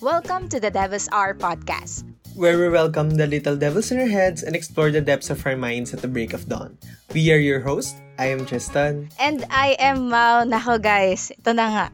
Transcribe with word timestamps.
Welcome 0.00 0.48
to 0.50 0.60
the 0.60 0.70
Devils 0.70 1.08
Hour 1.10 1.34
podcast. 1.34 2.04
where 2.34 2.58
we 2.58 2.68
welcome 2.68 3.14
the 3.14 3.26
little 3.26 3.56
devils 3.56 3.90
in 3.94 3.98
our 3.98 4.10
heads 4.10 4.42
and 4.42 4.54
explore 4.58 4.90
the 4.90 5.00
depths 5.00 5.30
of 5.30 5.38
our 5.46 5.56
minds 5.56 5.94
at 5.94 6.02
the 6.02 6.10
break 6.10 6.34
of 6.34 6.48
dawn. 6.50 6.76
We 7.14 7.30
are 7.30 7.38
your 7.38 7.62
host. 7.62 7.94
I 8.18 8.34
am 8.34 8.46
Tristan. 8.46 9.10
And 9.18 9.46
I 9.50 9.78
am 9.78 10.10
Mau. 10.10 10.42
Nako 10.42 10.82
guys, 10.82 11.30
ito 11.30 11.54
na 11.54 11.66
nga. 11.70 11.86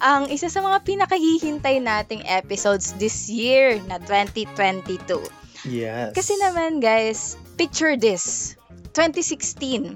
Ang 0.00 0.28
isa 0.28 0.52
sa 0.52 0.60
mga 0.60 0.84
pinakahihintay 0.84 1.80
nating 1.80 2.28
episodes 2.28 2.92
this 3.00 3.28
year 3.32 3.80
na 3.88 3.96
2022. 4.04 5.39
Yes. 5.66 6.16
Kasi 6.16 6.36
naman 6.40 6.80
guys, 6.80 7.36
picture 7.60 7.96
this. 7.96 8.56
2016, 8.92 9.94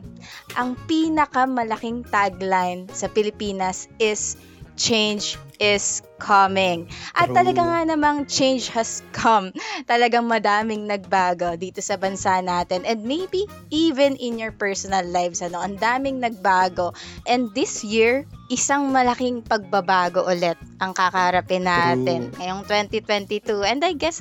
ang 0.55 0.79
pinakamalaking 0.87 2.07
tagline 2.07 2.87
sa 2.95 3.11
Pilipinas 3.11 3.91
is 3.99 4.39
change 4.79 5.39
is 5.63 6.03
coming. 6.19 6.91
At 7.15 7.31
True. 7.31 7.37
talaga 7.39 7.63
nga 7.63 7.81
namang 7.87 8.27
change 8.27 8.71
has 8.75 9.03
come. 9.15 9.55
Talagang 9.91 10.27
madaming 10.27 10.91
nagbago 10.91 11.55
dito 11.55 11.79
sa 11.79 11.95
bansa 11.95 12.43
natin. 12.43 12.83
And 12.83 13.07
maybe 13.07 13.47
even 13.71 14.19
in 14.19 14.39
your 14.43 14.51
personal 14.51 15.07
lives, 15.07 15.43
ano, 15.43 15.63
ang 15.63 15.79
daming 15.79 16.19
nagbago. 16.23 16.95
And 17.27 17.55
this 17.55 17.87
year, 17.87 18.27
isang 18.51 18.91
malaking 18.91 19.47
pagbabago 19.47 20.27
ulit 20.27 20.59
ang 20.83 20.91
kakarapin 20.91 21.67
natin 21.67 22.35
True. 22.35 22.37
ngayong 22.43 22.63
2022. 22.67 23.63
And 23.63 23.81
I 23.87 23.95
guess, 23.95 24.19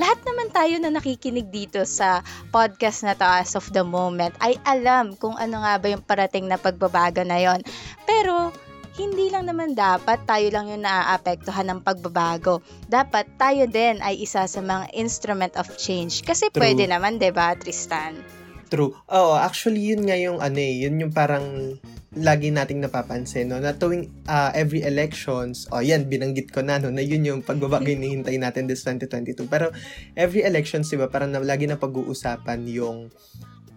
lahat 0.00 0.18
naman 0.24 0.48
tayo 0.48 0.74
na 0.80 0.90
nakikinig 0.92 1.52
dito 1.52 1.84
sa 1.84 2.24
podcast 2.48 3.04
na 3.04 3.12
to 3.12 3.26
as 3.28 3.52
of 3.52 3.68
the 3.76 3.84
moment 3.84 4.32
ay 4.40 4.56
alam 4.64 5.12
kung 5.16 5.36
ano 5.36 5.60
nga 5.60 5.76
ba 5.76 5.86
yung 5.92 6.04
parating 6.04 6.48
na 6.48 6.56
pagbabago 6.56 7.20
na 7.24 7.36
yon. 7.36 7.60
Pero, 8.08 8.52
hindi 8.92 9.32
lang 9.32 9.48
naman 9.48 9.72
dapat 9.72 10.20
tayo 10.28 10.52
lang 10.52 10.68
yung 10.68 10.84
naaapektuhan 10.84 11.64
ng 11.72 11.80
pagbabago. 11.80 12.60
Dapat 12.92 13.24
tayo 13.40 13.64
din 13.64 14.00
ay 14.04 14.20
isa 14.20 14.44
sa 14.44 14.60
mga 14.60 14.92
instrument 14.92 15.56
of 15.56 15.64
change. 15.80 16.20
Kasi 16.20 16.52
True. 16.52 16.60
pwede 16.60 16.84
naman, 16.84 17.16
'di 17.16 17.32
ba, 17.32 17.56
Tristan? 17.56 18.20
True. 18.68 18.92
Oo, 19.08 19.36
actually, 19.36 19.92
yun 19.92 20.04
nga 20.08 20.16
yung 20.16 20.40
ano 20.40 20.56
eh, 20.60 20.84
yun 20.84 20.96
yung 21.00 21.12
parang 21.12 21.76
lagi 22.12 22.52
nating 22.52 22.84
napapansin, 22.84 23.48
no? 23.48 23.56
Na 23.56 23.72
tuwing 23.72 24.12
ah, 24.28 24.52
every 24.52 24.84
elections, 24.84 25.64
oh 25.72 25.80
yan, 25.80 26.04
binanggit 26.12 26.52
ko 26.52 26.60
na, 26.60 26.76
no? 26.76 26.92
Na 26.92 27.00
yun 27.00 27.24
yung 27.24 27.40
pagbabago 27.40 27.88
hinihintay 27.88 28.36
natin 28.36 28.68
this 28.68 28.84
2022. 28.84 29.48
Pero 29.48 29.72
every 30.12 30.44
elections, 30.44 30.92
di 30.92 31.00
ba, 31.00 31.08
parang 31.08 31.32
na, 31.32 31.40
lagi 31.40 31.64
na 31.64 31.80
pag-uusapan 31.80 32.68
yung 32.68 33.08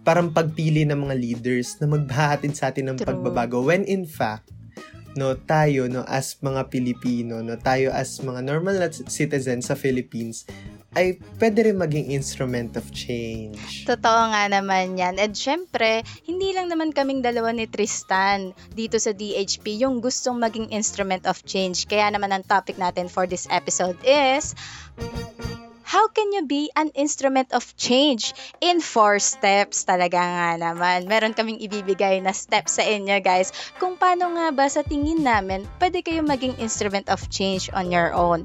parang 0.06 0.30
pagpili 0.30 0.86
ng 0.86 1.10
mga 1.10 1.16
leaders 1.18 1.82
na 1.82 1.90
magbahatid 1.90 2.54
sa 2.54 2.70
atin 2.70 2.94
ng 2.94 2.98
True. 3.02 3.10
pagbabago. 3.10 3.66
When 3.66 3.88
in 3.88 4.06
fact, 4.06 4.54
no, 5.16 5.34
tayo, 5.34 5.88
no, 5.88 6.04
as 6.06 6.36
mga 6.44 6.68
Pilipino, 6.70 7.40
no, 7.40 7.56
tayo 7.56 7.90
as 7.90 8.20
mga 8.20 8.44
normal 8.44 8.78
na 8.78 8.92
citizens 8.92 9.72
sa 9.72 9.80
Philippines, 9.80 10.44
ay 10.96 11.20
pwede 11.38 11.68
rin 11.68 11.78
maging 11.78 12.12
instrument 12.12 12.80
of 12.80 12.88
change. 12.96 13.84
Totoo 13.84 14.32
nga 14.32 14.48
naman 14.48 14.96
yan. 14.96 15.20
And 15.20 15.36
syempre, 15.36 16.02
hindi 16.24 16.56
lang 16.56 16.72
naman 16.72 16.96
kaming 16.96 17.20
dalawa 17.20 17.52
ni 17.52 17.68
Tristan 17.68 18.56
dito 18.72 18.96
sa 18.96 19.12
DHP 19.12 19.84
yung 19.84 20.00
gustong 20.00 20.40
maging 20.40 20.72
instrument 20.72 21.28
of 21.28 21.44
change. 21.44 21.86
Kaya 21.86 22.08
naman 22.10 22.32
ang 22.32 22.48
topic 22.48 22.80
natin 22.80 23.12
for 23.12 23.28
this 23.28 23.46
episode 23.52 24.00
is 24.08 24.56
How 25.96 26.12
can 26.12 26.36
you 26.36 26.44
be 26.44 26.68
an 26.76 26.92
instrument 26.92 27.56
of 27.56 27.64
change 27.80 28.36
in 28.60 28.84
four 28.84 29.16
steps? 29.24 29.88
Talaga 29.88 30.20
nga 30.20 30.52
naman. 30.60 31.08
Meron 31.08 31.32
kaming 31.32 31.64
ibibigay 31.64 32.20
na 32.20 32.36
steps 32.36 32.76
sa 32.76 32.84
inyo 32.84 33.24
guys 33.24 33.56
kung 33.80 33.96
paano 33.96 34.36
nga 34.36 34.52
ba 34.52 34.68
sa 34.68 34.84
tingin 34.84 35.24
namin 35.24 35.64
pwede 35.80 36.04
kayo 36.04 36.20
maging 36.20 36.60
instrument 36.60 37.08
of 37.08 37.24
change 37.32 37.72
on 37.72 37.96
your 37.96 38.12
own. 38.12 38.44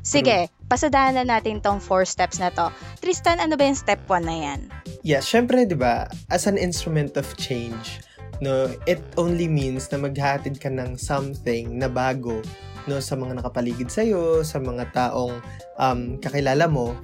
Sige, 0.00 0.48
pasadahan 0.72 1.20
na 1.20 1.28
natin 1.28 1.60
tong 1.60 1.84
four 1.84 2.08
steps 2.08 2.40
na 2.40 2.48
to. 2.48 2.72
Tristan, 3.04 3.44
ano 3.44 3.60
ba 3.60 3.68
yung 3.68 3.76
step 3.76 4.00
1 4.08 4.24
na 4.24 4.36
yan? 4.48 4.60
Yeah, 5.04 5.20
syempre, 5.20 5.68
'di 5.68 5.76
ba, 5.76 6.08
as 6.32 6.48
an 6.48 6.56
instrument 6.56 7.20
of 7.20 7.28
change, 7.36 8.00
no, 8.40 8.72
it 8.88 9.04
only 9.20 9.52
means 9.52 9.92
na 9.92 10.00
maghatid 10.00 10.56
ka 10.64 10.72
ng 10.72 10.96
something 10.96 11.76
na 11.76 11.92
bago 11.92 12.40
no 12.86 13.02
sa 13.02 13.18
mga 13.18 13.42
nakapaligid 13.42 13.90
sa 13.90 14.02
sa 14.46 14.58
mga 14.62 14.90
taong 14.94 15.38
um, 15.78 16.00
kakilala 16.18 16.66
mo. 16.70 16.94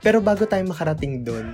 Pero 0.00 0.24
bago 0.24 0.48
tayo 0.48 0.64
makarating 0.64 1.24
doon, 1.24 1.52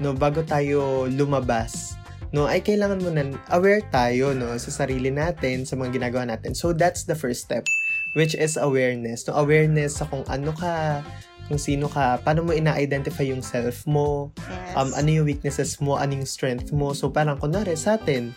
no, 0.00 0.16
bago 0.16 0.40
tayo 0.40 1.04
lumabas, 1.12 1.96
no, 2.32 2.48
ay 2.48 2.64
kailangan 2.64 3.04
mo 3.04 3.12
na 3.12 3.28
aware 3.52 3.84
tayo 3.92 4.32
no 4.32 4.56
sa 4.56 4.72
sarili 4.84 5.12
natin, 5.12 5.68
sa 5.68 5.76
mga 5.76 6.00
ginagawa 6.00 6.24
natin. 6.24 6.56
So 6.56 6.72
that's 6.72 7.04
the 7.04 7.12
first 7.12 7.44
step, 7.44 7.68
which 8.16 8.32
is 8.32 8.56
awareness. 8.56 9.28
No, 9.28 9.36
awareness 9.36 10.00
sa 10.00 10.08
kung 10.08 10.24
ano 10.32 10.56
ka, 10.56 11.04
kung 11.52 11.60
sino 11.60 11.84
ka, 11.92 12.16
paano 12.24 12.48
mo 12.48 12.56
ina-identify 12.56 13.28
yung 13.28 13.44
self 13.44 13.84
mo, 13.84 14.32
Yes. 14.40 14.72
um, 14.72 14.90
ano 14.96 15.08
yung 15.20 15.26
weaknesses 15.28 15.76
mo, 15.84 16.00
ano 16.00 16.16
yung 16.16 16.28
strength 16.28 16.72
mo. 16.72 16.96
So, 16.96 17.12
parang 17.12 17.36
kunwari 17.36 17.76
sa 17.76 18.00
atin, 18.00 18.32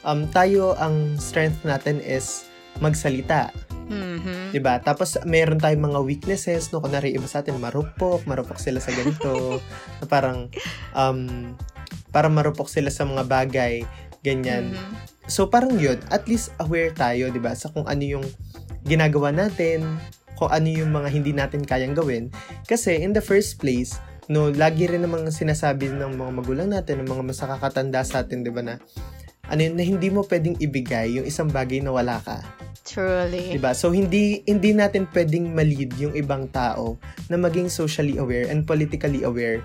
um, 0.00 0.24
tayo, 0.32 0.72
ang 0.80 1.20
strength 1.20 1.60
natin 1.66 2.00
is 2.00 2.48
magsalita. 2.80 3.52
Mhm. 3.88 4.52
'di 4.52 4.60
ba? 4.62 4.80
Tapos, 4.80 5.18
meron 5.28 5.60
tayong 5.60 5.92
mga 5.92 6.00
weaknesses, 6.04 6.72
no? 6.72 6.80
Kunwari, 6.80 7.12
iba 7.12 7.28
sa 7.28 7.44
atin, 7.44 7.58
marupok, 7.60 8.24
marupok 8.24 8.56
sila 8.56 8.80
sa 8.80 8.92
ganito. 8.92 9.60
na 10.00 10.06
parang, 10.08 10.48
um, 10.96 11.52
parang 12.14 12.32
marupok 12.32 12.70
sila 12.70 12.88
sa 12.88 13.04
mga 13.04 13.24
bagay, 13.26 13.84
ganyan. 14.24 14.72
Mhm. 14.72 14.92
So, 15.28 15.48
parang 15.48 15.80
yun, 15.80 16.00
at 16.12 16.28
least 16.28 16.52
aware 16.60 16.92
tayo, 16.92 17.32
'di 17.32 17.40
ba 17.40 17.56
Sa 17.56 17.72
kung 17.72 17.88
ano 17.88 18.04
yung 18.04 18.26
ginagawa 18.84 19.32
natin, 19.32 19.96
kung 20.36 20.52
ano 20.52 20.68
yung 20.68 20.92
mga 20.92 21.08
hindi 21.08 21.32
natin 21.32 21.64
kayang 21.64 21.96
gawin. 21.96 22.28
Kasi, 22.68 23.00
in 23.00 23.16
the 23.16 23.24
first 23.24 23.56
place, 23.56 23.96
no, 24.28 24.52
lagi 24.52 24.88
rin 24.88 25.04
namang 25.04 25.28
sinasabi 25.32 25.88
ng 25.92 26.16
mga 26.16 26.30
magulang 26.32 26.68
natin, 26.72 27.04
ng 27.04 27.08
mga 27.08 27.22
mas 27.24 27.40
nakakatanda 27.40 28.00
sa 28.04 28.24
atin, 28.24 28.44
di 28.44 28.52
ba 28.52 28.60
na, 28.60 28.76
ano 29.48 29.60
yun, 29.60 29.74
na 29.76 29.84
hindi 29.84 30.08
mo 30.08 30.24
pwedeng 30.24 30.56
ibigay 30.60 31.20
yung 31.20 31.26
isang 31.28 31.48
bagay 31.48 31.80
na 31.84 31.92
wala 31.92 32.20
ka. 32.20 32.40
Truly. 32.84 33.56
'di 33.56 33.60
ba? 33.64 33.72
So 33.72 33.96
hindi 33.96 34.44
hindi 34.44 34.76
natin 34.76 35.08
pwedeng 35.16 35.56
ma-lead 35.56 35.96
yung 35.96 36.12
ibang 36.12 36.52
tao 36.52 37.00
na 37.32 37.40
maging 37.40 37.72
socially 37.72 38.20
aware 38.20 38.44
and 38.52 38.68
politically 38.68 39.24
aware 39.24 39.64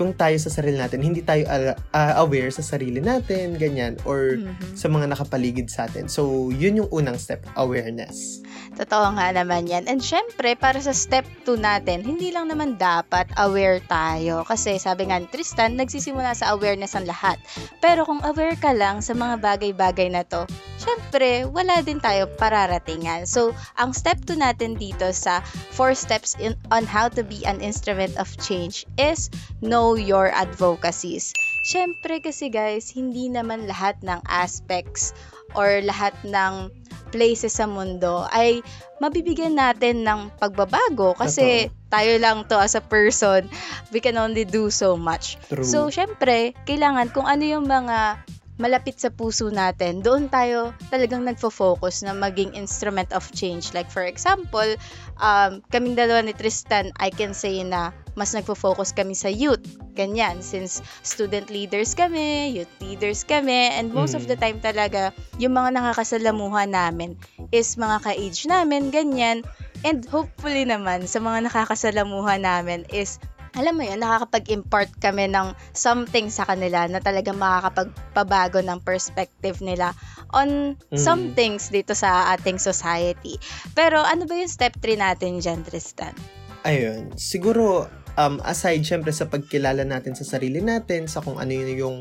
kung 0.00 0.16
tayo 0.16 0.32
sa 0.40 0.48
sarili 0.48 0.80
natin 0.80 1.04
hindi 1.04 1.20
tayo 1.20 1.44
ala- 1.44 1.76
ah, 1.92 2.24
aware 2.24 2.48
sa 2.48 2.64
sarili 2.64 3.04
natin, 3.04 3.60
ganyan 3.60 4.00
or 4.08 4.40
Mhm. 4.40 4.72
sa 4.72 4.88
mga 4.88 5.12
nakapaligid 5.12 5.68
sa 5.68 5.84
atin. 5.84 6.08
So, 6.08 6.48
yun 6.48 6.80
yung 6.80 6.88
unang 6.88 7.20
step, 7.20 7.44
awareness. 7.60 8.40
Totoo 8.80 9.12
nga 9.20 9.28
naman 9.28 9.68
yan. 9.68 9.84
And 9.84 10.00
syempre, 10.00 10.56
para 10.56 10.80
sa 10.80 10.96
step 10.96 11.28
2 11.44 11.60
natin, 11.60 12.00
hindi 12.00 12.32
lang 12.32 12.48
naman 12.48 12.80
dapat 12.80 13.28
aware 13.36 13.84
tayo. 13.84 14.40
Kasi 14.48 14.80
sabi 14.80 15.12
nga 15.12 15.20
ni 15.20 15.28
Tristan, 15.28 15.76
nagsisimula 15.76 16.32
sa 16.32 16.56
awareness 16.56 16.96
ang 16.96 17.04
lahat. 17.04 17.36
Pero 17.84 18.08
kung 18.08 18.24
aware 18.24 18.56
ka 18.56 18.72
lang 18.72 19.04
sa 19.04 19.12
mga 19.12 19.36
bagay-bagay 19.36 20.08
na 20.08 20.24
to, 20.24 20.48
syempre, 20.80 21.44
wala 21.44 21.84
din 21.84 22.00
tayo 22.00 22.24
pararatingan. 22.40 23.28
So, 23.28 23.52
ang 23.76 23.92
step 23.92 24.24
2 24.24 24.40
natin 24.40 24.80
dito 24.80 25.12
sa 25.12 25.44
4 25.76 25.92
steps 25.92 26.38
in, 26.40 26.56
on 26.72 26.88
how 26.88 27.12
to 27.12 27.20
be 27.20 27.44
an 27.44 27.60
instrument 27.60 28.16
of 28.16 28.32
change 28.40 28.88
is 28.96 29.28
know 29.60 29.89
your 29.98 30.30
advocacies. 30.30 31.32
Syempre 31.66 32.22
kasi 32.22 32.50
guys, 32.50 32.90
hindi 32.92 33.30
naman 33.30 33.66
lahat 33.70 33.98
ng 34.02 34.22
aspects 34.26 35.14
or 35.54 35.82
lahat 35.82 36.14
ng 36.22 36.70
places 37.10 37.58
sa 37.58 37.66
mundo 37.66 38.26
ay 38.30 38.62
mabibigyan 39.02 39.58
natin 39.58 40.06
ng 40.06 40.30
pagbabago 40.38 41.18
kasi 41.18 41.68
tayo 41.90 42.14
lang 42.22 42.46
to 42.46 42.54
as 42.54 42.78
a 42.78 42.84
person 42.84 43.50
we 43.90 43.98
can 43.98 44.14
only 44.14 44.46
do 44.46 44.70
so 44.70 44.94
much 44.94 45.34
True. 45.50 45.66
so 45.66 45.90
syempre 45.90 46.54
kailangan 46.70 47.10
kung 47.10 47.26
ano 47.26 47.42
yung 47.42 47.66
mga 47.66 48.22
malapit 48.60 49.00
sa 49.00 49.08
puso 49.08 49.48
natin, 49.48 50.04
doon 50.04 50.28
tayo 50.28 50.76
talagang 50.92 51.24
nagfo-focus 51.24 52.04
na 52.04 52.12
maging 52.12 52.52
instrument 52.52 53.08
of 53.16 53.24
change. 53.32 53.72
Like 53.72 53.88
for 53.88 54.04
example, 54.04 54.76
um, 55.16 55.64
kaming 55.72 55.96
dalawa 55.96 56.20
ni 56.20 56.36
Tristan, 56.36 56.92
I 57.00 57.08
can 57.08 57.32
say 57.32 57.64
na 57.64 57.96
mas 58.14 58.36
nagfo-focus 58.36 58.92
kami 58.92 59.16
sa 59.16 59.32
youth. 59.32 59.64
Ganyan, 59.96 60.44
since 60.44 60.84
student 61.00 61.48
leaders 61.48 61.96
kami, 61.96 62.52
youth 62.52 62.70
leaders 62.84 63.24
kami, 63.24 63.72
and 63.72 63.96
most 63.96 64.12
of 64.12 64.28
Mm. 64.28 64.28
the 64.28 64.36
time 64.36 64.58
talaga, 64.60 65.16
yung 65.40 65.56
mga 65.56 65.80
nakakasalamuhan 65.80 66.70
namin 66.70 67.16
is 67.50 67.80
mga 67.80 68.04
ka-age 68.04 68.44
namin, 68.44 68.92
ganyan. 68.92 69.40
And 69.80 70.04
hopefully 70.04 70.68
naman, 70.68 71.08
sa 71.08 71.24
mga 71.24 71.48
nakakasalamuhan 71.48 72.44
namin 72.44 72.84
is 72.92 73.16
alam 73.54 73.74
mo 73.74 73.82
yun, 73.82 73.98
nakakapag-impart 73.98 74.94
kami 74.98 75.26
ng 75.26 75.52
something 75.74 76.30
sa 76.30 76.46
kanila 76.46 76.86
na 76.86 77.02
talagang 77.02 77.36
makakapagpabago 77.36 78.62
ng 78.62 78.78
perspective 78.80 79.58
nila 79.58 79.92
on 80.30 80.78
Mm. 80.90 80.98
some 80.98 81.22
things 81.34 81.68
dito 81.68 81.90
sa 81.92 82.30
ating 82.34 82.58
society. 82.58 83.34
Pero 83.74 83.98
ano 83.98 84.26
ba 84.26 84.38
yung 84.38 84.50
step 84.50 84.78
3 84.78 84.94
natin 84.94 85.42
dyan, 85.42 85.66
Tristan? 85.66 86.14
Ayun, 86.62 87.10
siguro 87.16 87.88
um, 88.14 88.38
aside 88.44 88.84
syempre 88.84 89.10
sa 89.10 89.26
pagkilala 89.26 89.82
natin 89.82 90.12
sa 90.12 90.22
sarili 90.22 90.60
natin, 90.60 91.08
sa 91.08 91.18
kung 91.18 91.40
ano 91.40 91.50
yun 91.50 91.70
yung 91.74 91.96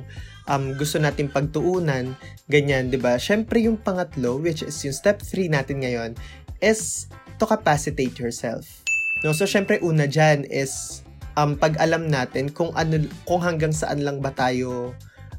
um, 0.45 0.63
gusto 0.75 0.99
natin 0.99 1.31
pagtuunan, 1.31 2.13
ganyan, 2.45 2.91
di 2.91 2.99
ba? 2.99 3.15
Syempre 3.15 3.63
yung 3.63 3.79
pangatlo, 3.79 4.37
which 4.37 4.61
is 4.61 4.77
yung 4.83 4.93
step 4.93 5.23
3 5.23 5.49
natin 5.49 5.81
ngayon, 5.81 6.11
is 6.59 7.07
to 7.39 7.47
capacitate 7.47 8.19
yourself. 8.19 8.67
No, 9.23 9.31
so 9.31 9.43
syempre 9.43 9.79
una 9.79 10.07
dyan 10.07 10.43
is 10.47 11.01
um, 11.39 11.55
pag 11.55 11.79
alam 11.79 12.11
natin 12.11 12.51
kung 12.51 12.75
ano 12.75 12.99
kung 13.23 13.39
hanggang 13.39 13.71
saan 13.71 14.03
lang 14.03 14.19
ba 14.19 14.35
tayo 14.35 14.91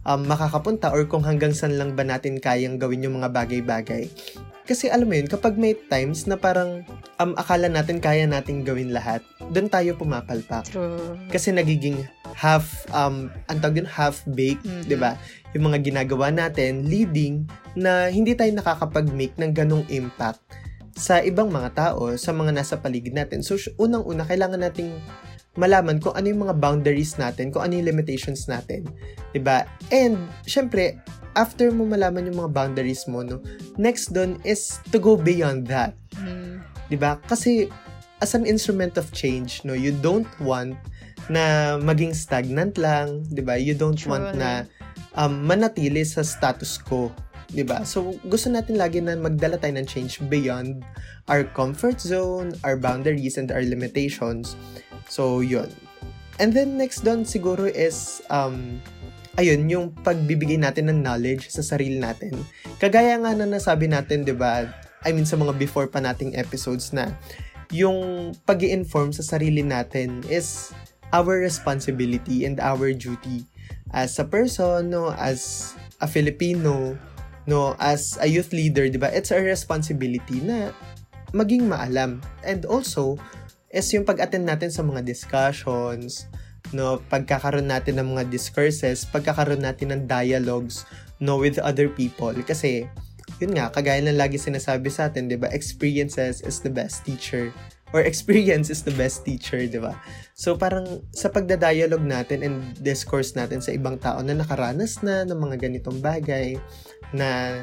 um, 0.09 0.21
makakapunta 0.25 0.89
or 0.89 1.05
kung 1.05 1.21
hanggang 1.21 1.53
saan 1.53 1.77
lang 1.77 1.93
ba 1.93 2.05
natin 2.07 2.41
kayang 2.41 2.81
gawin 2.81 3.05
yung 3.05 3.21
mga 3.21 3.29
bagay-bagay. 3.29 4.09
Kasi 4.65 4.87
alam 4.87 5.11
mo 5.11 5.19
yun, 5.19 5.27
kapag 5.27 5.59
may 5.59 5.75
times 5.75 6.31
na 6.31 6.39
parang 6.39 6.87
um, 7.19 7.35
akala 7.35 7.67
natin 7.67 7.99
kaya 7.99 8.23
nating 8.23 8.63
gawin 8.63 8.95
lahat, 8.95 9.19
doon 9.51 9.67
tayo 9.67 9.99
pumapalpak. 9.99 10.63
True. 10.71 11.19
Kasi 11.27 11.51
nagiging 11.51 12.07
half, 12.39 12.87
um, 12.95 13.35
ang 13.51 13.59
tawag 13.59 13.83
yun, 13.83 13.91
half-baked, 13.91 14.63
Mhm. 14.63 14.87
di 14.87 14.95
ba? 14.95 15.19
Yung 15.59 15.67
mga 15.67 15.83
ginagawa 15.83 16.31
natin, 16.31 16.87
leading, 16.87 17.51
na 17.75 18.07
hindi 18.15 18.39
tayo 18.39 18.55
nakakapag-make 18.55 19.35
ng 19.43 19.51
ganong 19.51 19.83
impact 19.91 20.39
sa 20.95 21.19
ibang 21.19 21.51
mga 21.51 21.75
tao, 21.75 22.15
sa 22.15 22.31
mga 22.31 22.55
nasa 22.55 22.79
paligid 22.79 23.11
natin. 23.11 23.43
So, 23.43 23.59
unang-una, 23.75 24.23
kailangan 24.23 24.63
nating 24.71 24.95
malaman 25.59 25.99
kung 25.99 26.15
ano 26.15 26.31
yung 26.31 26.47
mga 26.47 26.57
boundaries 26.63 27.19
natin, 27.19 27.51
kung 27.51 27.67
ano 27.67 27.75
yung 27.75 27.91
limitations 27.91 28.47
natin. 28.47 28.87
'di 29.35 29.41
ba? 29.43 29.67
And, 29.91 30.19
syempre, 30.47 30.99
after 31.35 31.71
mo 31.75 31.87
malaman 31.87 32.31
yung 32.31 32.47
mga 32.47 32.53
boundaries 32.55 33.07
mo, 33.11 33.23
no, 33.23 33.43
next 33.79 34.15
done 34.15 34.39
is 34.47 34.79
to 34.95 34.99
go 34.99 35.19
beyond 35.19 35.67
that. 35.67 35.95
Mm. 36.23 36.63
'di 36.91 36.97
ba? 36.99 37.19
Kasi 37.27 37.67
as 38.21 38.37
an 38.37 38.45
instrument 38.45 39.01
of 39.01 39.11
change, 39.11 39.65
no, 39.65 39.73
you 39.73 39.91
don't 39.91 40.29
want 40.39 40.77
na 41.31 41.77
maging 41.79 42.15
stagnant 42.15 42.79
lang, 42.79 43.27
'di 43.31 43.43
ba? 43.43 43.59
You 43.59 43.75
don't 43.75 43.99
want 44.07 44.35
Truly. 44.35 44.43
na 44.43 44.51
um, 45.15 45.47
manatili 45.47 46.03
sa 46.07 46.23
status 46.23 46.79
quo, 46.79 47.11
'di 47.51 47.67
ba? 47.67 47.83
So 47.87 48.15
gusto 48.27 48.51
natin 48.51 48.79
lagi 48.79 48.99
na 49.03 49.15
magdala 49.19 49.59
tayo 49.59 49.75
ng 49.79 49.87
change 49.87 50.23
beyond 50.31 50.83
our 51.31 51.47
comfort 51.55 52.03
zone, 52.03 52.55
our 52.67 52.75
boundaries 52.75 53.39
and 53.39 53.55
our 53.55 53.63
limitations. 53.63 54.59
So 55.11 55.43
'yun. 55.43 55.69
And 56.39 56.55
then 56.55 56.79
next 56.79 57.03
doon 57.03 57.27
siguro 57.27 57.67
is 57.67 58.23
um 58.31 58.81
ayun, 59.37 59.67
yung 59.69 59.93
pagbibigay 60.07 60.57
natin 60.57 60.89
ng 60.89 61.03
knowledge 61.03 61.51
sa 61.51 61.61
sarili 61.61 61.99
natin. 61.99 62.33
Kagaya 62.79 63.19
nga 63.19 63.35
na 63.35 63.45
nasabi 63.45 63.91
natin, 63.91 64.23
'di 64.23 64.39
ba? 64.39 64.71
I 65.03 65.11
mean 65.11 65.27
sa 65.27 65.37
mga 65.37 65.59
before 65.59 65.91
pa 65.91 65.99
nating 65.99 66.39
episodes 66.39 66.95
na 66.95 67.13
yung 67.75 68.31
pag 68.47 68.63
inform 68.63 69.15
sa 69.15 69.23
sarili 69.23 69.63
natin 69.63 70.23
is 70.27 70.75
our 71.11 71.43
responsibility 71.43 72.47
and 72.47 72.59
our 72.63 72.91
duty 72.95 73.47
as 73.91 74.19
a 74.19 74.27
person, 74.27 74.91
no, 74.91 75.11
as 75.19 75.75
a 75.99 76.07
Filipino, 76.07 76.95
no, 77.47 77.75
as 77.83 78.19
a 78.23 78.27
youth 78.27 78.55
leader, 78.55 78.87
'di 78.87 78.99
ba? 78.99 79.11
It's 79.11 79.35
our 79.35 79.43
responsibility 79.43 80.43
na 80.43 80.71
maging 81.35 81.67
maalam. 81.67 82.23
And 82.43 82.67
also 82.67 83.19
is 83.71 83.87
yung 83.95 84.03
pag-attend 84.03 84.47
natin 84.47 84.71
sa 84.75 84.83
mga 84.83 85.07
discussions, 85.07 86.27
no, 86.75 86.99
pagkakaroon 87.07 87.71
natin 87.71 88.03
ng 88.03 88.19
mga 88.19 88.27
discourses, 88.31 89.07
pagkakaroon 89.07 89.63
natin 89.63 89.95
ng 89.95 90.03
dialogues, 90.11 90.83
no, 91.23 91.39
with 91.39 91.63
other 91.63 91.87
people. 91.87 92.35
Kasi, 92.43 92.91
yun 93.39 93.55
nga, 93.55 93.71
kagaya 93.71 94.03
ng 94.03 94.19
lagi 94.19 94.37
sinasabi 94.37 94.91
sa 94.91 95.07
atin, 95.07 95.31
di 95.31 95.39
ba, 95.39 95.47
experiences 95.55 96.43
is 96.43 96.59
the 96.61 96.71
best 96.71 97.07
teacher. 97.07 97.55
Or 97.91 98.07
experience 98.07 98.71
is 98.71 98.87
the 98.87 98.95
best 98.95 99.27
teacher, 99.27 99.67
di 99.67 99.79
ba? 99.79 99.99
So, 100.39 100.55
parang 100.55 101.03
sa 101.11 101.27
pagdadialog 101.27 102.03
natin 102.03 102.47
and 102.47 102.57
discourse 102.79 103.35
natin 103.35 103.59
sa 103.59 103.75
ibang 103.75 103.99
tao 103.99 104.23
na 104.23 104.35
nakaranas 104.35 105.03
na 105.03 105.27
ng 105.27 105.35
mga 105.35 105.57
ganitong 105.59 105.99
bagay, 105.99 106.55
na 107.11 107.63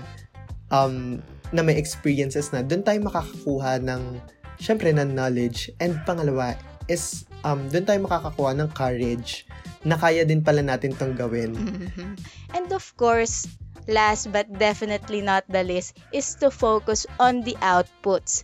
um, 0.72 1.24
na 1.56 1.64
may 1.64 1.80
experiences 1.80 2.52
na, 2.52 2.60
doon 2.60 2.84
tayo 2.84 3.00
makakakuha 3.08 3.80
ng, 3.80 4.20
syempre, 4.58 4.94
ng 4.94 5.14
knowledge. 5.14 5.72
And 5.82 5.98
pangalawa 6.04 6.58
is, 6.90 7.26
um, 7.46 7.70
doon 7.72 7.86
tayo 7.86 8.00
makakakuha 8.06 8.52
ng 8.58 8.70
courage 8.74 9.48
na 9.88 9.96
kaya 9.96 10.28
din 10.28 10.44
pala 10.44 10.60
natin 10.66 10.92
tong 10.98 11.16
gawin. 11.16 11.56
Mhm. 11.56 12.18
And 12.58 12.68
of 12.74 12.92
course, 13.00 13.48
last 13.88 14.34
but 14.36 14.52
definitely 14.60 15.24
not 15.24 15.48
the 15.48 15.64
least, 15.64 15.96
is 16.12 16.36
to 16.44 16.52
focus 16.52 17.08
on 17.22 17.48
the 17.48 17.56
outputs. 17.64 18.44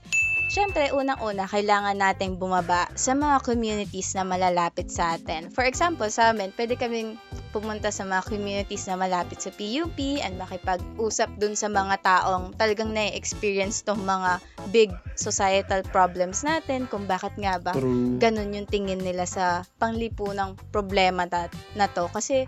Siyempre, 0.53 0.93
unang-una, 0.93 1.49
kailangan 1.49 1.97
nating 1.97 2.37
bumaba 2.37 2.85
sa 2.93 3.17
mga 3.17 3.41
communities 3.41 4.13
na 4.13 4.21
malalapit 4.21 4.85
sa 4.93 5.17
atin. 5.17 5.49
For 5.49 5.65
example, 5.65 6.05
sa 6.13 6.29
amin, 6.29 6.53
pwede 6.53 6.77
kaming 6.77 7.17
pumunta 7.49 7.89
sa 7.89 8.05
mga 8.05 8.21
communities 8.29 8.85
na 8.85 8.93
malapit 8.93 9.41
sa 9.41 9.49
PUP 9.49 9.97
and 10.21 10.37
makipag-usap 10.37 11.33
dun 11.41 11.57
sa 11.57 11.73
mga 11.73 12.05
taong 12.05 12.53
talagang 12.53 12.93
na-experience 12.93 13.81
tong 13.81 14.05
mga 14.05 14.45
big 14.69 14.93
societal 15.17 15.81
problems 15.89 16.45
natin, 16.45 16.85
kung 16.85 17.09
bakit 17.09 17.33
nga 17.41 17.57
ba 17.57 17.73
True. 17.73 18.21
ganun 18.21 18.53
yung 18.53 18.69
tingin 18.69 19.01
nila 19.01 19.25
sa 19.25 19.65
panglipunang 19.81 20.53
problema 20.69 21.25
na, 21.25 21.49
na 21.73 21.89
to. 21.89 22.05
Kasi 22.13 22.45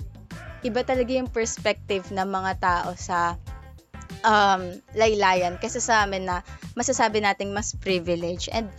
iba 0.61 0.85
talaga 0.85 1.09
yung 1.09 1.33
perspective 1.33 2.13
ng 2.13 2.29
mga 2.29 2.53
tao 2.61 2.93
sa 2.93 3.33
um, 4.25 4.81
laylayan 4.97 5.61
kasi 5.61 5.77
sa 5.77 6.03
amin 6.03 6.25
na 6.25 6.41
masasabi 6.73 7.21
nating 7.21 7.53
mas 7.53 7.77
privilege 7.77 8.49
and 8.49 8.73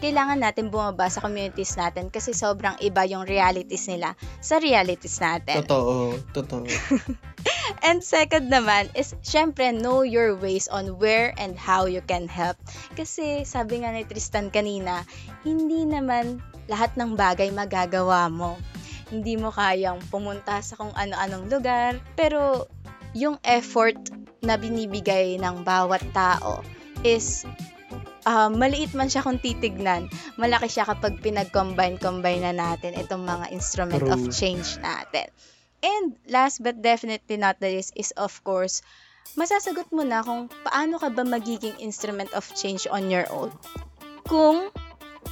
kailangan 0.00 0.40
natin 0.40 0.72
bumaba 0.72 1.06
sa 1.12 1.20
communities 1.20 1.76
natin 1.76 2.08
kasi 2.08 2.32
sobrang 2.32 2.74
iba 2.80 3.04
yung 3.04 3.28
realities 3.28 3.86
nila 3.86 4.16
sa 4.40 4.58
realities 4.58 5.20
natin. 5.20 5.60
Totoo. 5.64 6.16
Totoo. 6.32 6.64
And 7.86 8.04
second 8.04 8.52
naman 8.52 8.92
is, 8.92 9.16
syempre, 9.24 9.72
know 9.72 10.02
your 10.02 10.36
ways 10.36 10.66
on 10.68 10.98
where 11.00 11.32
and 11.40 11.56
how 11.56 11.86
you 11.86 12.04
can 12.04 12.26
help. 12.28 12.58
Kasi, 12.98 13.46
sabi 13.48 13.84
nga 13.84 13.94
ni 13.94 14.04
Tristan 14.04 14.52
kanina, 14.52 15.06
hindi 15.46 15.86
naman 15.88 16.44
lahat 16.68 16.96
ng 16.98 17.16
bagay 17.16 17.48
magagawa 17.54 18.28
mo. 18.28 18.58
Hindi 19.08 19.38
mo 19.40 19.50
kayang 19.50 20.02
pumunta 20.12 20.60
sa 20.62 20.76
kung 20.76 20.92
ano-anong 20.94 21.50
lugar, 21.50 21.98
pero 22.14 22.68
yung 23.16 23.36
effort 23.42 23.96
na 24.40 24.56
binibigay 24.56 25.36
ng 25.36 25.66
bawat 25.66 26.02
tao 26.14 26.62
is 27.02 27.44
ah, 28.28 28.48
maliit 28.52 28.92
man 28.92 29.08
siya 29.08 29.24
kung 29.24 29.40
titignan, 29.40 30.08
malaki 30.36 30.68
siya 30.68 30.88
kapag 30.88 31.20
pinag-combine-combine 31.24 32.44
na 32.44 32.54
natin 32.54 32.96
itong 32.96 33.24
mga 33.24 33.50
instrument 33.52 34.04
of 34.08 34.20
True. 34.20 34.32
change 34.32 34.76
natin. 34.80 35.28
And 35.80 36.20
last 36.28 36.60
but 36.60 36.84
definitely 36.84 37.40
not 37.40 37.56
the 37.56 37.72
least 37.72 37.96
is 37.96 38.12
of 38.20 38.36
course, 38.44 38.84
masasagot 39.36 39.88
mo 39.96 40.04
na 40.04 40.20
kung 40.20 40.52
paano 40.64 41.00
ka 41.00 41.08
ba 41.08 41.24
magiging 41.24 41.76
instrument 41.80 42.28
of 42.36 42.44
change 42.52 42.84
on 42.92 43.08
your 43.08 43.24
own. 43.32 43.48
Kung 44.28 44.68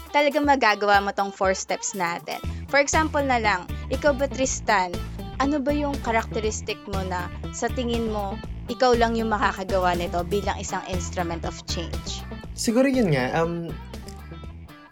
talagang 0.09 0.49
magagawa 0.49 1.05
mo 1.05 1.13
tong 1.13 1.33
four 1.33 1.53
steps 1.53 1.93
natin. 1.93 2.41
For 2.73 2.81
example 2.81 3.21
na 3.21 3.37
lang, 3.41 3.69
ikaw 3.93 4.17
ba 4.17 4.25
Tristan, 4.29 4.93
ano 5.39 5.63
ba 5.63 5.71
yung 5.71 5.95
characteristic 6.03 6.79
mo 6.91 6.99
na 7.07 7.31
sa 7.55 7.71
tingin 7.71 8.11
mo, 8.11 8.35
ikaw 8.67 8.93
lang 8.95 9.15
yung 9.15 9.31
makakagawa 9.31 9.95
nito 9.95 10.21
bilang 10.27 10.59
isang 10.59 10.83
instrument 10.91 11.47
of 11.47 11.55
change? 11.71 12.27
Siguro 12.59 12.91
yun 12.91 13.15
nga, 13.15 13.31
um, 13.39 13.71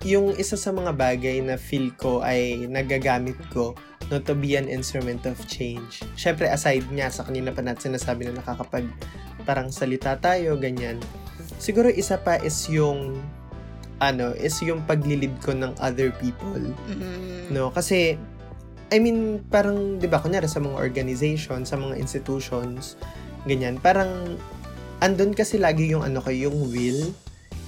yung 0.06 0.30
isa 0.38 0.54
sa 0.54 0.70
mga 0.70 0.94
bagay 0.94 1.42
na 1.42 1.58
feel 1.58 1.90
ko 1.98 2.22
ay 2.22 2.70
nagagamit 2.70 3.36
ko 3.50 3.74
no, 4.06 4.22
to 4.22 4.38
be 4.38 4.54
an 4.54 4.70
instrument 4.70 5.26
of 5.26 5.34
change. 5.50 6.06
Siyempre, 6.14 6.46
aside 6.46 6.86
niya 6.94 7.10
sa 7.10 7.26
kanina 7.26 7.50
pa 7.50 7.60
natin 7.66 7.94
sinasabi 7.94 8.30
na 8.30 8.38
nakakapag 8.38 8.86
parang 9.42 9.70
salita 9.74 10.14
tayo, 10.18 10.54
ganyan. 10.54 11.02
Siguro 11.58 11.90
isa 11.90 12.18
pa 12.22 12.38
is 12.38 12.70
yung 12.70 13.18
ano, 13.98 14.30
is 14.36 14.54
yung 14.62 14.84
paglilid 14.84 15.32
ko 15.42 15.56
ng 15.56 15.74
other 15.82 16.12
people. 16.22 16.62
Mm. 16.86 17.50
No, 17.50 17.72
kasi 17.74 18.20
I 18.94 19.02
mean, 19.02 19.42
parang 19.50 19.98
'di 19.98 20.06
ba 20.06 20.22
kunyari 20.22 20.46
sa 20.46 20.62
mga 20.62 20.78
organization, 20.78 21.66
sa 21.66 21.74
mga 21.74 21.98
institutions, 21.98 22.94
ganyan, 23.42 23.82
parang 23.82 24.38
andun 25.02 25.34
kasi 25.34 25.58
lagi 25.58 25.90
yung 25.90 26.06
ano 26.06 26.22
ko, 26.22 26.30
yung 26.30 26.70
will 26.70 27.10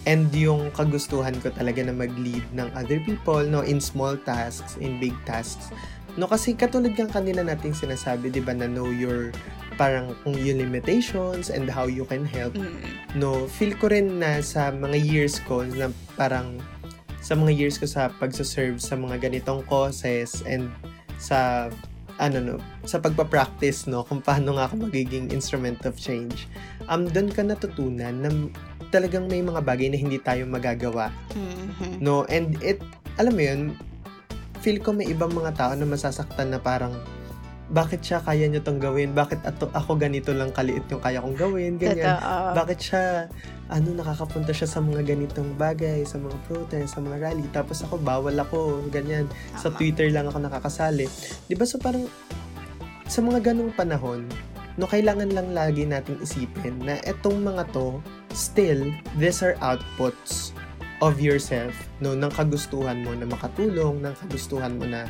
and 0.06 0.30
yung 0.32 0.70
kagustuhan 0.72 1.36
ko 1.42 1.50
talaga 1.52 1.84
na 1.84 1.92
mag-lead 1.92 2.46
ng 2.54 2.70
other 2.72 3.02
people, 3.02 3.42
no, 3.44 3.60
in 3.66 3.82
small 3.82 4.14
tasks, 4.24 4.78
in 4.78 4.96
big 5.02 5.12
tasks. 5.26 5.74
No, 6.16 6.26
kasi 6.26 6.54
katulad 6.54 6.94
ng 6.98 7.10
kanina 7.10 7.42
nating 7.42 7.74
sinasabi, 7.74 8.30
'di 8.30 8.42
ba, 8.42 8.54
na 8.54 8.70
know 8.70 8.86
your 8.88 9.34
parang 9.78 10.10
kung 10.26 10.34
yung 10.34 10.58
limitations 10.58 11.54
and 11.54 11.70
how 11.70 11.86
you 11.86 12.02
can 12.02 12.26
help 12.26 12.50
Mm. 12.58 12.82
no, 13.14 13.46
feel 13.46 13.70
ko 13.78 13.86
rin 13.86 14.18
na 14.18 14.42
sa 14.42 14.74
mga 14.74 14.98
years 14.98 15.38
ko 15.46 15.62
na 15.62 15.94
parang 16.18 16.58
sa 17.22 17.38
mga 17.38 17.54
years 17.54 17.78
ko 17.78 17.86
sa 17.86 18.10
pagsaserve 18.18 18.82
sa 18.82 18.98
mga 18.98 19.22
ganitong 19.30 19.62
causes 19.70 20.42
and 20.42 20.66
sa 21.18 21.68
ano 22.18 22.38
no, 22.42 22.54
sa 22.82 22.98
pagpa-practice 22.98 23.86
no, 23.86 24.02
kung 24.02 24.18
paano 24.18 24.58
nga 24.58 24.66
ako 24.66 24.90
magiging 24.90 25.30
instrument 25.30 25.78
of 25.86 25.94
change. 25.94 26.50
Um, 26.90 27.06
doon 27.06 27.30
ka 27.30 27.46
natutunan 27.46 28.10
na 28.10 28.30
talagang 28.88 29.28
may 29.28 29.38
mga 29.38 29.60
bagay 29.62 29.92
na 29.92 30.00
hindi 30.00 30.16
tayo 30.16 30.48
magagawa 30.48 31.12
Mhm. 31.36 32.00
no 32.00 32.24
and 32.32 32.56
it 32.64 32.80
alam 33.20 33.36
mo 33.36 33.42
yun 33.44 33.60
feel 34.64 34.80
ko 34.80 34.96
may 34.96 35.06
ibang 35.06 35.30
mga 35.30 35.54
tao 35.54 35.72
na 35.76 35.84
masasaktan 35.84 36.50
na 36.50 36.58
parang 36.58 36.96
bakit 37.68 38.00
siya 38.00 38.24
kaya 38.24 38.48
niyo 38.48 38.64
tong 38.64 38.80
gawin? 38.80 39.12
Bakit 39.12 39.44
ato, 39.44 39.68
ako 39.76 40.00
ganito 40.00 40.32
lang 40.32 40.48
kaliit 40.56 40.88
yung 40.88 41.04
kaya 41.04 41.20
kong 41.20 41.36
gawin? 41.36 41.76
Ganyan. 41.76 42.16
Totoo. 42.16 42.36
Bakit 42.64 42.78
siya, 42.80 43.02
ano, 43.68 43.88
nakakapunta 43.92 44.56
siya 44.56 44.68
sa 44.68 44.80
mga 44.80 45.04
ganitong 45.04 45.52
bagay, 45.60 46.00
sa 46.08 46.16
mga 46.16 46.36
protest, 46.48 46.96
sa 46.96 47.00
mga 47.04 47.28
rally, 47.28 47.44
tapos 47.52 47.84
ako, 47.84 48.00
bawal 48.00 48.32
ako, 48.40 48.88
ganyan. 48.88 49.28
Sa 49.60 49.68
Tama. 49.68 49.76
Twitter 49.76 50.08
lang 50.08 50.24
ako 50.24 50.48
nakakasali. 50.48 51.04
Di 51.44 51.54
ba? 51.54 51.68
So 51.68 51.76
parang, 51.76 52.08
sa 53.04 53.20
mga 53.20 53.52
ganong 53.52 53.76
panahon, 53.76 54.24
no, 54.80 54.88
kailangan 54.88 55.28
lang 55.36 55.52
lagi 55.52 55.84
nating 55.84 56.24
isipin 56.24 56.80
na 56.80 56.96
etong 57.04 57.44
mga 57.44 57.68
to, 57.76 58.00
still, 58.32 58.80
these 59.20 59.44
are 59.44 59.60
outputs 59.60 60.56
of 61.04 61.20
yourself, 61.20 61.76
no, 62.00 62.16
ng 62.16 62.32
kagustuhan 62.32 63.04
mo 63.04 63.12
na 63.12 63.28
makatulong, 63.28 64.00
ng 64.00 64.14
kagustuhan 64.24 64.72
mo 64.80 64.88
na 64.88 65.04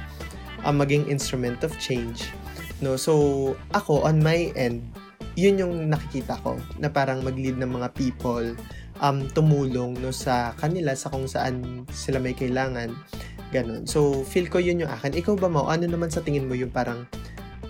ah, 0.66 0.74
maging 0.74 1.06
instrument 1.06 1.62
of 1.62 1.70
change. 1.78 2.34
No, 2.78 2.94
so 2.94 3.54
ako 3.75 4.06
on 4.06 4.23
my 4.23 4.54
end, 4.54 4.87
yun 5.35 5.58
yung 5.58 5.75
nakikita 5.90 6.38
ko 6.42 6.58
na 6.78 6.90
parang 6.90 7.23
mag-lead 7.23 7.58
ng 7.58 7.70
mga 7.78 7.94
people 7.94 8.54
um 8.99 9.30
tumulong 9.30 9.94
no 10.02 10.11
sa 10.11 10.50
kanila 10.58 10.90
sa 10.99 11.06
kung 11.06 11.30
saan 11.30 11.87
sila 11.90 12.18
may 12.18 12.35
kailangan. 12.35 12.94
Ganon. 13.54 13.87
So 13.87 14.26
feel 14.26 14.50
ko 14.50 14.58
yun 14.58 14.82
yung 14.82 14.90
akin. 14.90 15.14
Ikaw 15.14 15.38
ba 15.38 15.49
mo 15.49 15.66
ano 15.70 15.87
naman 15.87 16.11
sa 16.11 16.20
tingin 16.20 16.50
mo 16.50 16.54
yung 16.58 16.70
parang 16.75 17.06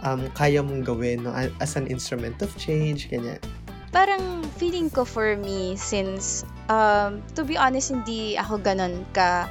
um 0.01 0.29
kaya 0.33 0.65
mong 0.65 0.85
gawin 0.85 1.25
no 1.25 1.33
as 1.37 1.77
an 1.77 1.87
instrument 1.89 2.41
of 2.41 2.51
change 2.57 3.13
ganyan. 3.13 3.41
Parang 3.89 4.45
feeling 4.61 4.93
ko 4.93 5.07
for 5.07 5.39
me, 5.39 5.73
since, 5.79 6.45
um, 6.69 7.25
to 7.33 7.47
be 7.47 7.57
honest, 7.57 7.89
hindi 7.89 8.37
ako 8.37 8.61
ganun 8.61 9.07
ka 9.17 9.49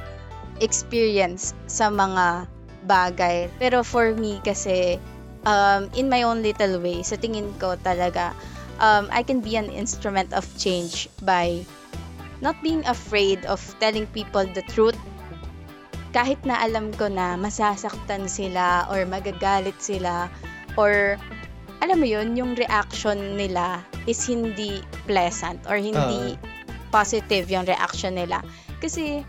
experience 0.62 1.56
sa 1.66 1.90
mga 1.90 2.46
bagay. 2.86 3.50
Pero 3.58 3.82
for 3.82 4.14
me 4.14 4.38
kasi, 4.46 5.00
um, 5.48 5.88
in 5.96 6.12
my 6.12 6.28
own 6.28 6.44
little 6.44 6.76
way, 6.84 7.00
sa 7.00 7.16
tingin 7.16 7.56
ko 7.56 7.80
talaga, 7.80 8.36
um, 8.84 9.08
I 9.08 9.24
can 9.24 9.40
be 9.40 9.56
an 9.56 9.72
instrument 9.72 10.36
of 10.36 10.44
change 10.60 11.08
by 11.24 11.64
not 12.44 12.60
being 12.60 12.84
afraid 12.84 13.48
of 13.48 13.58
telling 13.80 14.04
people 14.12 14.44
the 14.52 14.62
truth. 14.68 14.98
Kahit 16.12 16.44
na 16.44 16.60
alam 16.60 16.92
ko 16.92 17.08
na 17.08 17.40
masasaktan 17.40 18.28
sila 18.28 18.88
or 18.92 19.08
magagalit 19.08 19.76
sila 19.80 20.28
or 20.76 21.16
alam 21.80 21.96
mo 22.02 22.06
yun, 22.08 22.36
yung 22.36 22.52
reaction 22.58 23.38
nila 23.38 23.80
is 24.04 24.20
hindi 24.28 24.82
pleasant 25.08 25.62
or 25.70 25.78
hindi 25.80 26.36
positive 26.90 27.46
yung 27.48 27.64
reaction 27.68 28.16
nila. 28.18 28.42
Kasi, 28.82 29.22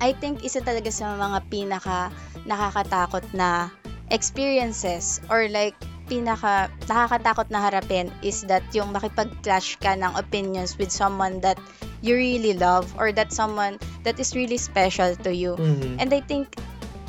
I 0.00 0.10
think 0.16 0.42
isa 0.42 0.64
talaga 0.64 0.88
sa 0.88 1.14
mga 1.14 1.46
pinaka 1.52 2.08
nakakatakot 2.48 3.22
na 3.36 3.68
experiences 4.10 5.22
or 5.30 5.46
like 5.48 5.74
pinaka 6.10 6.66
nakakatakot 6.90 7.46
na 7.54 7.62
harapin 7.62 8.10
is 8.20 8.42
that 8.50 8.66
yung 8.74 8.90
makipag-clash 8.90 9.78
ka 9.78 9.94
ng 9.94 10.10
opinions 10.18 10.74
with 10.74 10.90
someone 10.90 11.38
that 11.38 11.56
you 12.02 12.18
really 12.18 12.52
love 12.58 12.90
or 12.98 13.14
that 13.14 13.30
someone 13.30 13.78
that 14.02 14.18
is 14.18 14.34
really 14.34 14.58
special 14.58 15.14
to 15.22 15.30
you. 15.30 15.54
Mhm. 15.54 16.02
And 16.02 16.10
I 16.10 16.20
think 16.26 16.58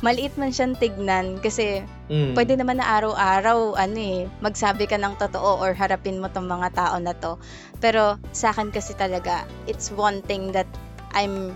maliit 0.02 0.34
man 0.38 0.54
siyang 0.54 0.78
tignan 0.78 1.42
kasi 1.42 1.82
Mm. 2.10 2.34
pwede 2.34 2.54
naman 2.58 2.78
na 2.82 2.86
araw-araw, 2.98 3.78
ano 3.78 3.98
eh, 3.98 4.26
magsabi 4.42 4.84
ka 4.90 4.98
ng 4.98 5.14
totoo 5.16 5.62
or 5.62 5.72
harapin 5.72 6.18
mo 6.18 6.28
tong 6.28 6.46
mga 6.46 6.74
tao 6.74 6.98
na 6.98 7.14
to. 7.16 7.38
Pero 7.78 8.18
sa 8.34 8.50
akin 8.54 8.74
kasi 8.74 8.92
talaga, 8.98 9.46
it's 9.66 9.90
one 9.94 10.20
thing 10.26 10.50
that 10.52 10.68
I'm 11.14 11.54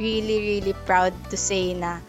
really, 0.00 0.40
really 0.56 0.74
proud 0.88 1.12
to 1.28 1.36
say 1.36 1.76
na, 1.76 2.00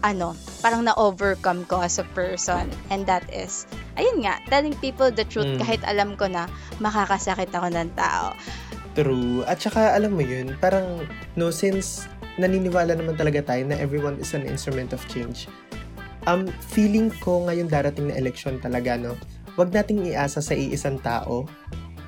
ano, 0.00 0.32
parang 0.60 0.84
na-overcome 0.84 1.64
ko 1.68 1.80
as 1.80 2.00
a 2.00 2.06
person. 2.16 2.68
And 2.88 3.04
that 3.04 3.24
is, 3.28 3.68
ayun 3.96 4.24
nga, 4.24 4.40
telling 4.48 4.76
people 4.80 5.12
the 5.12 5.24
truth 5.24 5.48
Mm. 5.48 5.60
kahit 5.60 5.82
alam 5.84 6.16
ko 6.16 6.28
na 6.28 6.48
makakasakit 6.80 7.52
ako 7.52 7.68
ng 7.72 7.92
tao. 7.96 8.32
True. 8.96 9.46
At 9.46 9.62
saka, 9.62 9.94
alam 9.94 10.16
mo 10.16 10.22
yun, 10.24 10.56
parang, 10.58 11.04
no, 11.36 11.52
since 11.52 12.08
naniniwala 12.40 12.96
naman 12.96 13.14
talaga 13.14 13.44
tayo 13.54 13.62
na 13.68 13.76
everyone 13.76 14.16
is 14.18 14.32
an 14.32 14.48
instrument 14.48 14.90
of 14.90 15.00
change, 15.06 15.46
um, 16.26 16.48
feeling 16.72 17.12
ko 17.20 17.44
ngayon 17.46 17.68
darating 17.68 18.08
na 18.08 18.16
election 18.16 18.56
talaga, 18.58 18.96
no, 18.96 19.14
wag 19.54 19.70
nating 19.70 20.08
iasa 20.08 20.40
sa 20.40 20.56
iisang 20.56 20.96
tao 21.04 21.44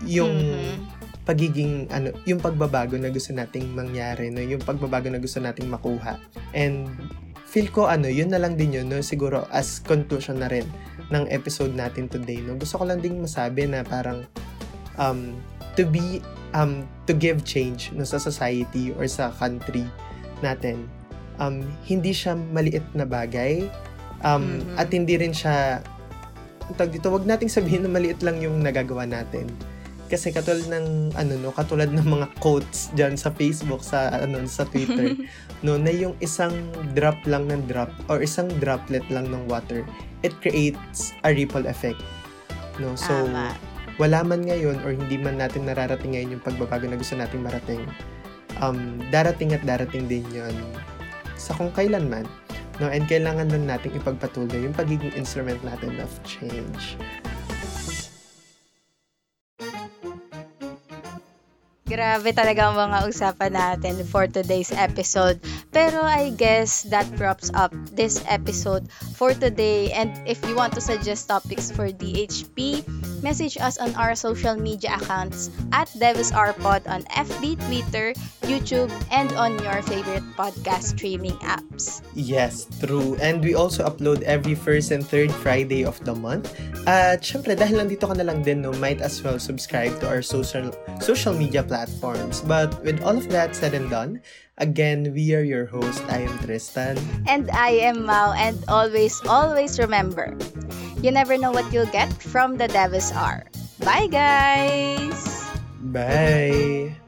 yung 0.02 0.32
Mhm. 0.32 0.74
pagiging, 1.22 1.86
ano, 1.94 2.10
yung 2.26 2.42
pagbabago 2.42 2.98
na 2.98 3.06
gusto 3.06 3.30
nating 3.30 3.70
mangyari, 3.78 4.26
no, 4.32 4.42
yung 4.42 4.58
pagbabago 4.58 5.06
na 5.06 5.22
gusto 5.22 5.38
nating 5.38 5.70
makuha. 5.70 6.18
And, 6.50 6.90
feel 7.52 7.68
ko, 7.68 7.84
ano, 7.84 8.08
yun 8.08 8.32
na 8.32 8.40
lang 8.40 8.56
din 8.56 8.72
yun, 8.80 8.88
no, 8.88 9.04
siguro, 9.04 9.44
as 9.52 9.76
conclusion 9.84 10.40
na 10.40 10.48
rin 10.48 10.64
ng 11.12 11.28
episode 11.28 11.76
natin 11.76 12.08
today, 12.08 12.40
no, 12.40 12.56
gusto 12.56 12.80
ko 12.80 12.88
lang 12.88 13.04
ding 13.04 13.20
masabi 13.20 13.68
na 13.68 13.84
parang, 13.84 14.24
um, 14.96 15.36
to 15.76 15.84
be 15.88 16.20
um 16.52 16.84
to 17.08 17.16
give 17.16 17.40
change 17.48 17.88
no 17.96 18.04
sa 18.04 18.20
society 18.20 18.92
or 18.96 19.08
sa 19.08 19.32
country 19.32 19.88
natin. 20.44 20.84
Um 21.40 21.64
hindi 21.88 22.12
siya 22.12 22.36
maliit 22.36 22.84
na 22.92 23.08
bagay. 23.08 23.66
Um 24.20 24.60
Mhm. 24.60 24.76
at 24.76 24.88
hindi 24.92 25.14
rin 25.16 25.32
siya 25.32 25.80
tawag 26.76 26.92
dito 26.94 27.08
wag 27.10 27.26
nating 27.26 27.50
sabihin 27.50 27.84
na 27.84 27.90
maliit 27.90 28.20
lang 28.22 28.38
yung 28.40 28.60
nagagawa 28.62 29.04
natin 29.04 29.50
kasi 30.12 30.28
katulad 30.28 30.68
ng 30.68 31.16
ano 31.16 31.40
no 31.40 31.56
katulad 31.56 31.88
ng 31.88 32.04
mga 32.04 32.28
quotes 32.36 32.92
diyan 32.92 33.16
sa 33.16 33.32
Facebook 33.32 33.80
sa 33.80 34.12
ano 34.12 34.44
sa 34.44 34.68
Twitter 34.68 35.16
no 35.64 35.80
na 35.80 35.88
yung 35.88 36.12
isang 36.20 36.52
drop 36.92 37.16
lang 37.24 37.48
ng 37.48 37.64
drop 37.64 37.88
or 38.12 38.20
isang 38.20 38.52
droplet 38.60 39.02
lang 39.08 39.32
ng 39.32 39.48
water 39.48 39.80
it 40.20 40.36
creates 40.44 41.16
a 41.24 41.32
ripple 41.32 41.64
effect 41.64 42.04
no 42.76 42.92
so 42.92 43.08
Tama. 43.08 43.56
wala 43.96 44.20
man 44.20 44.44
ngayon 44.44 44.84
or 44.84 44.92
hindi 44.92 45.16
man 45.16 45.40
natin 45.40 45.64
nararating 45.64 46.12
ngayon 46.12 46.36
yung 46.36 46.44
pagbabago 46.44 46.84
na 46.84 47.00
gusto 47.00 47.16
nating 47.16 47.44
marating, 47.44 47.84
um, 48.60 49.00
darating 49.12 49.52
at 49.56 49.64
darating 49.64 50.08
din 50.08 50.24
yon 50.32 50.56
sa 51.42 51.58
kung 51.58 51.74
kailan 51.74 52.06
man. 52.06 52.26
No? 52.78 52.86
And 52.88 53.10
kailangan 53.10 53.50
lang 53.50 53.66
nating 53.66 53.98
ipagpatuloy 53.98 54.62
yung 54.62 54.76
pagiging 54.76 55.10
instrument 55.18 55.58
natin 55.66 55.98
of 55.98 56.10
change. 56.22 56.94
Grabe 61.92 62.32
talaga 62.32 62.72
ang 62.72 62.76
mga 62.88 63.04
usapan 63.04 63.52
natin 63.52 64.00
for 64.08 64.24
today's 64.24 64.72
episode. 64.72 65.36
Pero 65.76 66.00
I 66.00 66.32
guess 66.32 66.88
that 66.88 67.04
wraps 67.20 67.52
up 67.52 67.68
this 67.92 68.24
episode 68.32 68.88
for 69.12 69.36
today. 69.36 69.92
And 69.92 70.08
if 70.24 70.40
you 70.48 70.56
want 70.56 70.72
to 70.72 70.80
suggest 70.80 71.28
topics 71.28 71.68
for 71.68 71.92
DHP, 71.92 72.80
message 73.20 73.60
us 73.60 73.76
on 73.76 73.92
our 74.00 74.16
social 74.16 74.56
media 74.56 74.96
accounts 74.96 75.52
at 75.76 75.92
DevisRPod 76.00 76.88
on 76.88 77.04
FB, 77.12 77.60
Twitter, 77.68 78.16
YouTube, 78.48 78.88
and 79.12 79.28
on 79.36 79.60
your 79.60 79.84
favorite 79.84 80.24
podcast 80.32 80.96
streaming 80.96 81.36
apps. 81.44 82.00
Yes, 82.16 82.72
true. 82.80 83.20
And 83.20 83.44
we 83.44 83.52
also 83.52 83.84
upload 83.84 84.24
every 84.24 84.56
first 84.56 84.96
and 84.96 85.04
third 85.04 85.28
Friday 85.44 85.84
of 85.84 86.00
the 86.08 86.16
month. 86.16 86.56
At 86.88 87.20
syempre, 87.20 87.52
dahil 87.52 87.84
nandito 87.84 88.08
ka 88.08 88.16
na 88.16 88.24
lang 88.24 88.40
din, 88.40 88.64
no, 88.64 88.72
might 88.80 89.04
as 89.04 89.20
well 89.20 89.36
subscribe 89.36 89.92
to 90.00 90.08
our 90.08 90.24
social 90.24 90.72
social 91.04 91.36
media 91.36 91.62
platforms. 91.82 92.40
But 92.46 92.70
with 92.86 93.02
all 93.02 93.18
of 93.18 93.26
that 93.30 93.58
said 93.58 93.74
and 93.74 93.90
done, 93.90 94.22
again, 94.58 95.10
we 95.10 95.34
are 95.34 95.42
your 95.42 95.66
host. 95.66 96.02
I 96.06 96.22
am 96.22 96.38
Tristan. 96.38 96.94
And 97.26 97.50
I 97.50 97.82
am 97.90 98.06
Mao, 98.06 98.32
and 98.38 98.54
always, 98.68 99.18
always 99.26 99.78
remember, 99.78 100.38
you 101.02 101.10
never 101.10 101.34
know 101.36 101.50
what 101.50 101.66
you'll 101.74 101.90
get 101.90 102.12
from 102.14 102.56
the 102.56 102.68
Devis 102.68 103.10
R. 103.10 103.42
Bye, 103.82 104.06
guys! 104.06 105.18
Bye! 105.90 107.01